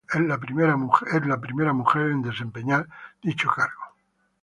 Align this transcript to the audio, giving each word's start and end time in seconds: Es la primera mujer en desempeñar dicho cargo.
Es 0.11 0.19
la 0.19 0.37
primera 0.39 1.71
mujer 1.73 2.09
en 2.09 2.23
desempeñar 2.23 2.87
dicho 3.21 3.51
cargo. 3.55 3.83